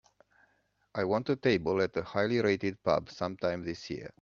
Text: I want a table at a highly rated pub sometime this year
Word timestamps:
I 0.95 1.03
want 1.03 1.29
a 1.29 1.35
table 1.35 1.79
at 1.79 1.95
a 1.95 2.01
highly 2.01 2.41
rated 2.41 2.81
pub 2.81 3.11
sometime 3.11 3.63
this 3.63 3.87
year 3.91 4.09